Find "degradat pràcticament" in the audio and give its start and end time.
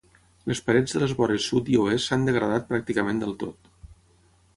2.31-3.21